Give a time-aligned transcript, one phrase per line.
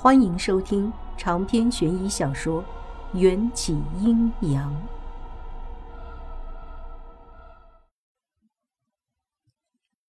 [0.00, 2.62] 欢迎收听长篇悬疑小说
[3.18, 4.72] 《缘起阴阳》。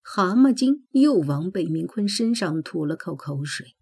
[0.00, 3.74] 蛤蟆精又往北明坤身上吐了口口水，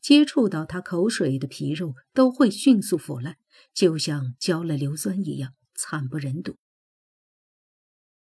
[0.00, 3.36] 接触到他口水的皮肉都会迅速腐烂，
[3.74, 6.54] 就像浇了硫酸一样，惨不忍睹。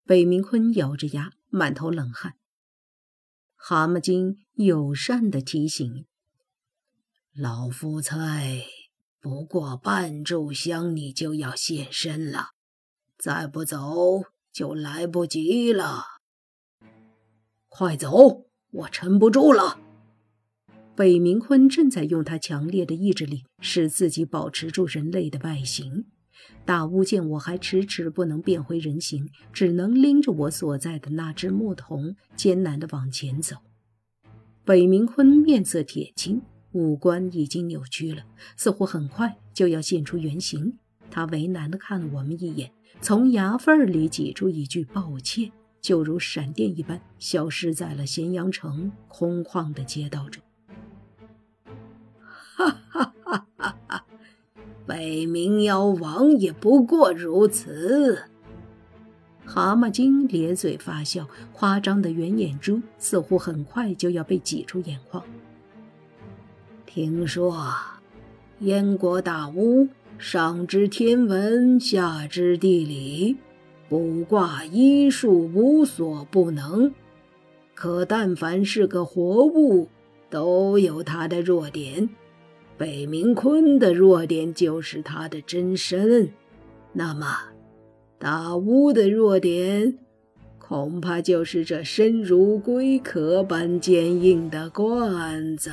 [0.04, 2.34] 北明坤咬着牙，满头冷汗。
[3.55, 6.05] 蛤蟆精友善的提醒。
[7.36, 8.64] 老夫猜，
[9.20, 12.50] 不过半炷香，你就要现身了。
[13.18, 16.04] 再不走，就来不及了。
[17.70, 19.80] 快走，我撑不住了。
[20.96, 26.06] 北冥坤正在用他强烈的意志力，使自己保持住人类的外形。
[26.66, 33.56] 大巫见我还迟迟不能变回人形，只能拎着我所在的那只木桶，艰难地往前走。
[34.64, 36.44] 北冥坤面色铁青。
[36.73, 38.23] 五官已经扭曲了，
[38.58, 40.78] 似乎很快就要现出原形。
[41.09, 50.42] 他为难地看了我们一眼，从牙缝里挤出一句“抱歉”，就如闪电一般消失在了咸阳城空旷的街道中。
[52.56, 54.06] 哈哈哈哈哈！
[54.86, 58.23] 北冥妖王也不过如此。
[59.45, 65.23] 蛤蟆精咧嘴发笑，夸张的圆眼珠似乎很快就要被挤出眼眶。
[66.94, 67.58] 听说，
[68.59, 69.88] 燕国大巫
[70.19, 73.35] 上知天文，下知地理，
[73.89, 76.94] 卜卦医术无所不能。
[77.73, 79.89] 可但凡是个活物，
[80.30, 82.08] 都有他的弱点。
[82.77, 86.30] 北冥坤的弱点就是他的真身。
[86.91, 87.25] 那么，
[88.19, 89.97] 大巫的弱点，
[90.59, 95.72] 恐怕就是这身如龟壳般坚硬的罐子。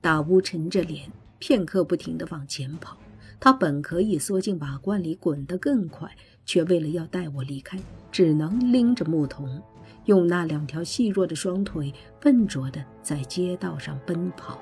[0.00, 2.96] 大巫沉着脸，片刻不停地往前跑。
[3.38, 6.10] 他本可以缩进瓦罐里滚得更快，
[6.44, 7.78] 却为了要带我离开，
[8.12, 9.62] 只能拎着木桶，
[10.04, 14.58] 用那两条细弱的双腿笨拙地在街道上奔跑。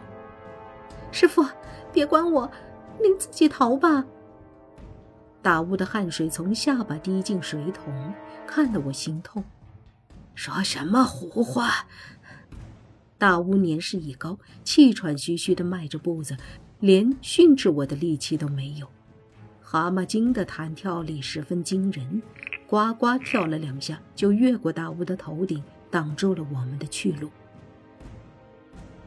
[1.10, 1.44] 师傅，
[1.92, 2.50] 别管我，
[3.02, 4.04] 您自己逃吧。
[5.42, 8.12] 大巫的汗水从下巴滴进水桶，
[8.46, 9.42] 看得我心痛。
[10.34, 11.86] 说什么胡话！
[13.18, 16.36] 大巫年事已高，气喘吁吁地迈着步子，
[16.78, 18.86] 连训斥我的力气都没有。
[19.60, 22.22] 蛤蟆精的弹跳力十分惊人，
[22.68, 27.28] 呱呱跳了两下，就越过大巫的头顶，挡住了我们的去路。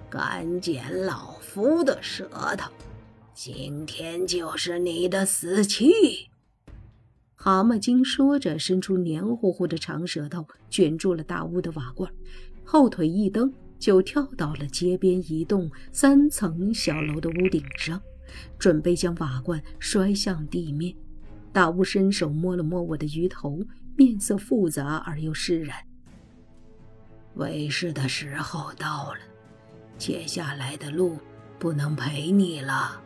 [0.09, 2.69] 敢剪老夫的舌头，
[3.33, 6.27] 今天就是你的死期！
[7.35, 12.11] 蛤蟆精说着，伸出黏糊糊的长舌头，卷住了大巫的瓦罐，
[12.65, 13.51] 后腿一蹬。
[13.81, 17.99] 就跳到了街边一栋三层小楼的屋顶上，
[18.59, 20.95] 准备将瓦罐摔向地面。
[21.51, 23.59] 大巫伸手摸了摸我的鱼头，
[23.97, 25.75] 面色复杂而又释然。
[27.33, 29.19] 为师的时候到了，
[29.97, 31.17] 接下来的路
[31.57, 33.01] 不能陪你了。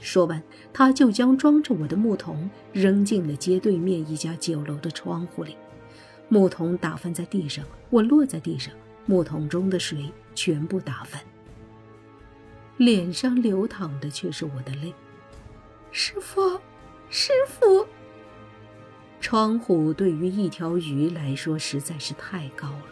[0.00, 5.56] 说完，他就将装着我的木桶扔进了街对面一家酒楼的窗户里。
[6.28, 8.70] 木桶打翻在地上，我落在地上。
[9.08, 11.18] 木桶中的水全部打翻，
[12.76, 14.92] 脸上流淌的却是我的泪。
[15.90, 16.60] 师傅，
[17.08, 17.86] 师傅！
[19.18, 22.90] 窗户对于一条鱼来说实在是太高了，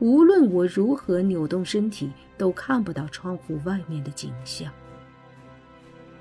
[0.00, 4.72] 无论我如何扭动身体，都看不到窗户外面的景象。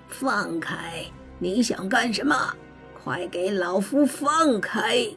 [0.10, 1.04] 放开！
[1.40, 2.56] 你想干什么？
[3.04, 5.08] 快给老夫放开！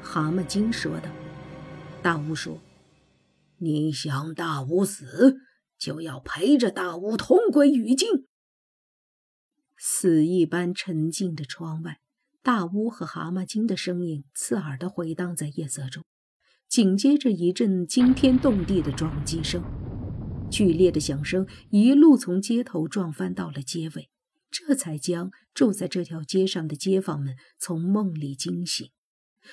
[0.00, 1.10] 蛤蟆精说道。
[2.06, 2.60] 大巫说
[3.58, 5.38] ：“你想大巫死，
[5.76, 8.28] 就要陪着大巫同归于尽。”
[9.76, 11.98] 死一般沉静的窗外，
[12.44, 16.04] 大巫和蛤蟆精的声音刺耳的回荡在夜色中。
[16.68, 19.64] 紧接着一阵惊天动地的撞击声，
[20.48, 24.08] 剧烈的响声一路从街头撞翻到了街尾，
[24.48, 28.92] 这才将住在这条街上的街坊们从梦里惊醒，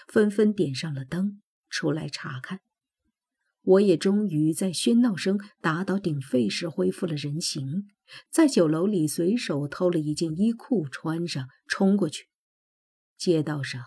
[0.07, 1.39] 纷纷点上了灯。
[1.73, 2.59] 出来查看，
[3.63, 7.87] 我也终于在喧闹声打倒鼎沸时恢复了人形，
[8.29, 12.27] 在酒楼里随手偷了一件衣裤穿上，冲过去。
[13.17, 13.81] 街道上，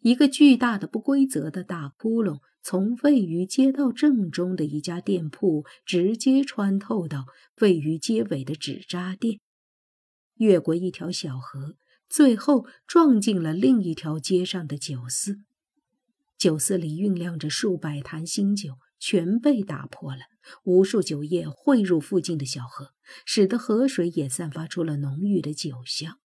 [0.00, 7.26] 一个巨大的不规则的大窟窿从位于街道正中的一家店铺直接穿透到
[7.60, 9.38] 位于街尾的纸扎店，
[10.34, 11.76] 越过一条小河，
[12.08, 15.44] 最后撞进了另一条街上的酒肆。
[16.40, 20.22] 酒肆里酝酿着数百坛新酒，全被打破了。
[20.64, 22.94] 无数酒液汇入附近的小河，
[23.26, 26.18] 使得河水也散发出了浓郁的酒香。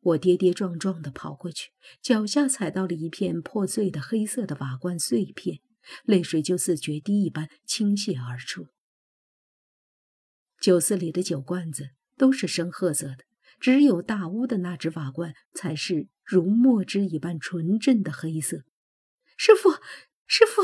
[0.00, 5.60] 我跌跌撞撞地跑过去，脚下踩到了一片破碎的黑色的瓦罐碎片，
[6.04, 8.68] 泪水就似决堤一般倾泻而出。
[10.58, 13.18] 酒肆里的酒罐子都是深褐色的，
[13.60, 18.64] 只有大屋的那只瓦罐才是如墨汁一般纯正的黑色。
[19.42, 19.70] 师傅，
[20.26, 20.60] 师傅！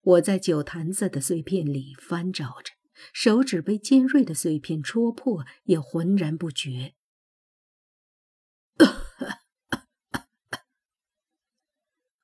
[0.00, 2.72] 我在酒坛子的碎片里翻找着，
[3.12, 6.94] 手指被尖锐的碎片戳破，也浑然不觉。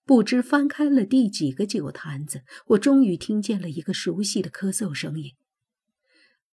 [0.07, 5.37] 不知翻开了第几个酒坛子，我终于听见了一个熟悉的咳嗽声音。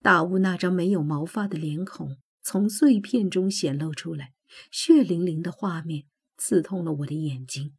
[0.02, 4.34] 大屋那张没有毛发的脸孔从碎片中显露出来，
[4.70, 7.78] 血淋淋的画面刺痛了我的眼睛。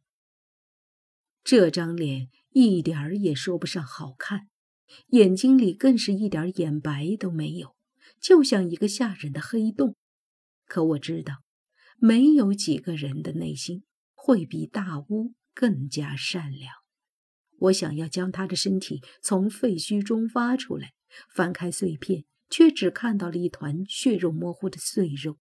[1.43, 4.47] 这张脸一点儿也说不上好看，
[5.07, 7.75] 眼睛里更是一点眼白都没有，
[8.21, 9.95] 就像一个吓人的黑洞。
[10.65, 11.43] 可我知道，
[11.97, 16.73] 没有几个人的内心会比大巫更加善良。
[17.59, 20.93] 我想要将他的身体从废墟中挖出来，
[21.35, 25.37] 翻开碎片，却只看到了一团血肉模糊的碎肉，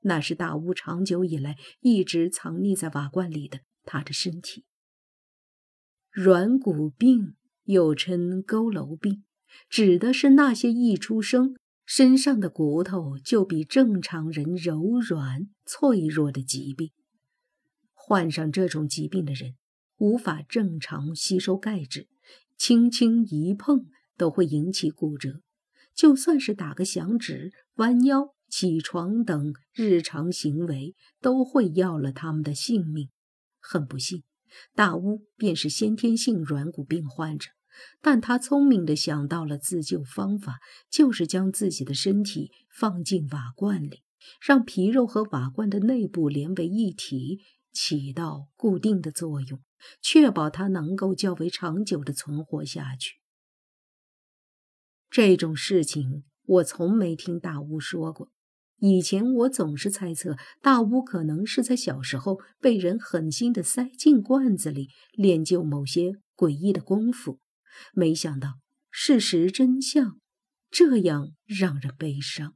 [0.00, 4.64] 那是大巫长久以来一直藏匿在瓦罐里的他的身体。
[6.16, 7.34] 软骨病
[7.64, 9.22] 又称佝偻病，
[9.68, 11.54] 指的是那些一出生
[11.84, 16.90] 身上的骨头就比正常人柔软脆弱的疾病。
[17.92, 19.56] 患上这种疾病的人
[19.98, 22.08] 无法正常吸收钙质，
[22.56, 23.84] 轻轻一碰
[24.16, 25.42] 都会引起骨折。
[25.94, 33.10] 就算是打个响指、弯腰、起床等日常行为，都会要了他们的性命。
[33.60, 34.22] 很不幸。
[34.74, 37.50] 大巫便是先天性软骨病患者，
[38.00, 40.60] 但他聪明地想到了自救方法，
[40.90, 44.02] 就是将自己的身体放进瓦罐里，
[44.40, 47.40] 让皮肉和瓦罐的内部连为一体，
[47.72, 49.60] 起到固定的作用，
[50.00, 53.16] 确保它能够较为长久地存活下去。
[55.10, 58.30] 这种事情我从没听大巫说过。
[58.78, 67.40] 以前我总是猜测大巫可能是在小时候被人狠心的塞进罐子里练就某些诡异的功夫，
[67.92, 70.20] 没想到事实真相
[70.70, 72.54] 这样让人悲伤。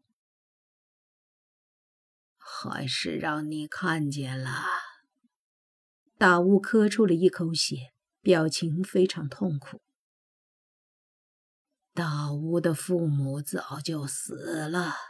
[2.36, 4.64] 还是让你看见了。
[6.18, 9.80] 大巫咳出了一口血，表情非常痛苦。
[11.94, 15.09] 大巫的父母早就死了。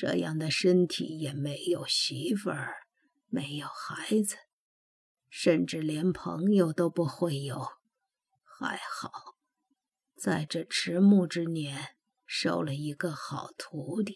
[0.00, 2.86] 这样的身体也没有媳妇儿，
[3.26, 4.36] 没有孩子，
[5.28, 7.66] 甚至连朋友都不会有。
[8.44, 9.34] 还好，
[10.16, 14.14] 在这迟暮之年收了一个好徒弟，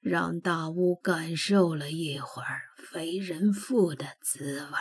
[0.00, 2.62] 让大巫感受了一会儿
[2.94, 4.72] 为人父的滋味。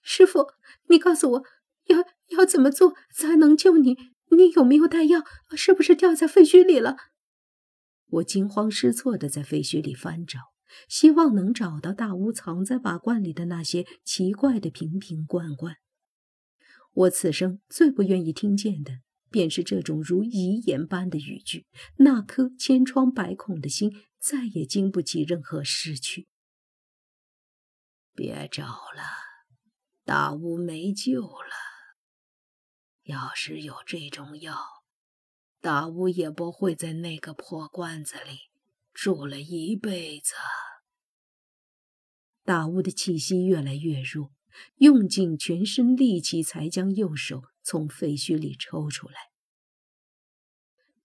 [0.00, 0.46] 师傅，
[0.88, 1.44] 你告诉我，
[1.88, 1.98] 要
[2.38, 3.98] 要怎么做才能救你？
[4.30, 5.20] 你有没有带药？
[5.54, 6.96] 是不是掉在废墟里了？
[8.08, 10.38] 我惊慌失措地在废墟里翻找，
[10.88, 15.76] 希望能找到大屋藏在瓦罐里的那些奇怪的瓶瓶罐罐。
[16.92, 19.00] 我此生最不愿意听见的，
[19.30, 21.66] 便是这种如遗言般的语句。
[21.98, 26.28] 那颗千疮百孔的心，再也经不起任何失去。
[28.14, 29.02] 别找了，
[30.04, 31.54] 大屋没救了。
[33.04, 34.77] 要是有这种药。
[35.60, 38.50] 大巫也不会在那个破罐子里
[38.94, 40.34] 住了一辈子。
[42.44, 44.30] 大巫的气息越来越弱，
[44.76, 49.16] 用尽全身力气才将右手从废墟里抽出来。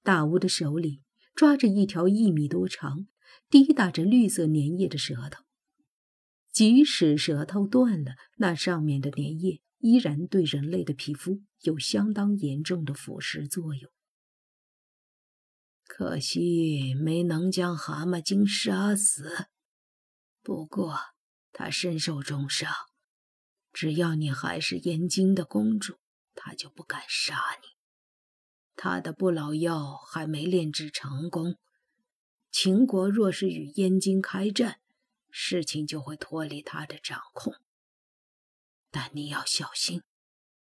[0.04, 1.02] 大巫的手里
[1.34, 3.08] 抓着一条一米多长、
[3.50, 5.44] 滴答着绿色粘液的舌头，
[6.52, 13.92] 即使舌头断了，那上面的粘液依然对人类的皮肤有相当严重的腐蚀作用。
[15.86, 19.48] 可惜没能将蛤蟆精杀死。
[20.42, 20.98] 不过
[21.52, 22.74] 他身受重伤，
[23.72, 26.00] 只要你还是燕京的公主，
[26.34, 27.68] 他就不敢杀你。
[28.76, 31.58] 他的不老药还没炼制成功，
[32.52, 34.82] 秦国若是与燕京开战，
[35.30, 37.54] 事情就会脱离他的掌控。
[38.90, 40.02] 但你要小心，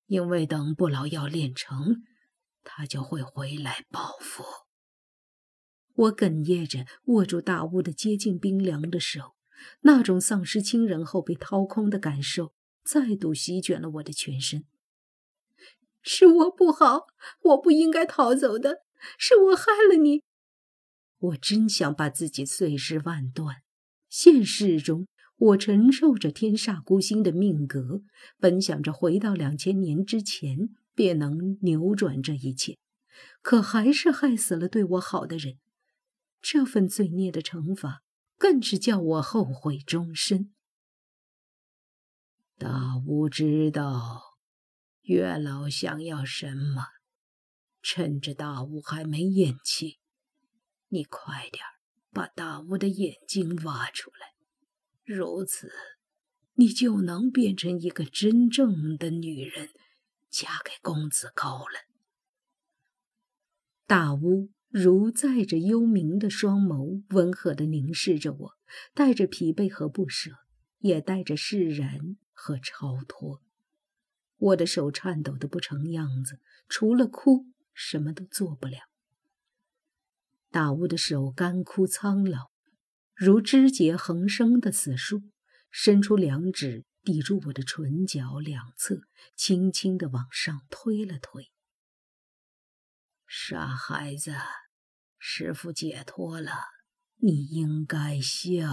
[0.08, 2.03] 因为等不老药炼成，
[2.63, 4.44] 他就会回来报复。
[6.01, 9.36] 我哽咽着握住大屋的接近冰凉的手，
[9.81, 12.53] 那种丧失亲人后被掏空的感受
[12.84, 14.63] 再度席卷了我的全身。
[16.01, 17.05] 是我不好，
[17.43, 18.79] 我不应该逃走的，
[19.20, 20.24] 是我害了你。
[21.20, 23.58] 我真想把自己碎尸万段。
[24.10, 28.01] 现实中，我承受着天煞孤星的命格，
[28.39, 32.79] 本想着回到两千年之前，便能扭转这一切，
[33.43, 35.58] 可还是害死了对我好的人。
[36.41, 38.03] 这份罪孽的惩罚，
[38.38, 40.53] 更是叫我后悔终身。
[42.57, 44.38] 大巫知道
[45.01, 46.88] 月老想要什么，
[47.81, 50.00] 趁着大巫还没咽气。
[50.89, 51.63] 你快点
[52.12, 54.33] 把大巫的眼睛挖出来，
[55.03, 55.71] 如此，
[56.55, 59.69] 你就能变成一个真正的女人，
[60.29, 61.88] 嫁给公子高了。
[63.86, 68.53] 大巫如载着幽冥的双眸，温和地凝视着我，
[68.93, 70.31] 带着疲惫和不舍，
[70.79, 73.41] 也带着释然和超脱。
[74.37, 78.77] 我的手颤抖得不成样子，除了哭，什么都做不了。
[80.49, 82.49] 大巫的手干枯苍老，
[83.13, 85.23] 如枝节横生的死树，
[85.69, 89.01] 伸出两指抵住我的唇角两侧，
[89.35, 91.51] 轻轻地往上推了推。
[93.33, 94.33] 傻孩子，
[95.17, 96.51] 师傅解脱了，
[97.21, 98.67] 你应该笑。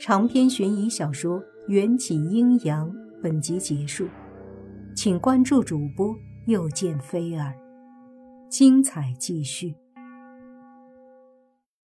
[0.00, 2.90] 长篇悬疑小说《缘起阴阳》
[3.22, 4.08] 本集结束，
[4.96, 6.16] 请关注主播，
[6.48, 7.54] 又见菲儿。
[8.50, 9.81] 精彩继续。